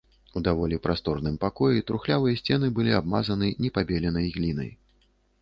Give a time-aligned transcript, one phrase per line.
[0.39, 4.75] У даволі прасторным пакоі трухлявыя сцены былі абмазаны непабеленай глінай.